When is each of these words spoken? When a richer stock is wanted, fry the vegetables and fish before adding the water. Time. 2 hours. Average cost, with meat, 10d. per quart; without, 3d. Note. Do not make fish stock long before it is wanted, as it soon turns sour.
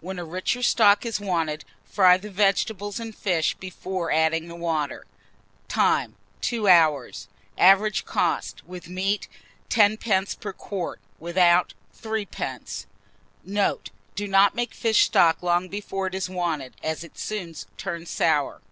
When 0.00 0.18
a 0.18 0.24
richer 0.24 0.64
stock 0.64 1.06
is 1.06 1.20
wanted, 1.20 1.64
fry 1.84 2.16
the 2.16 2.28
vegetables 2.28 2.98
and 2.98 3.14
fish 3.14 3.54
before 3.54 4.10
adding 4.10 4.48
the 4.48 4.56
water. 4.56 5.04
Time. 5.68 6.16
2 6.40 6.66
hours. 6.66 7.28
Average 7.56 8.04
cost, 8.04 8.66
with 8.66 8.88
meat, 8.88 9.28
10d. 9.70 10.40
per 10.40 10.52
quart; 10.52 10.98
without, 11.20 11.74
3d. 11.96 12.86
Note. 13.44 13.90
Do 14.16 14.26
not 14.26 14.56
make 14.56 14.74
fish 14.74 15.04
stock 15.04 15.40
long 15.40 15.68
before 15.68 16.08
it 16.08 16.16
is 16.16 16.28
wanted, 16.28 16.74
as 16.82 17.04
it 17.04 17.16
soon 17.16 17.54
turns 17.76 18.10
sour. 18.10 18.62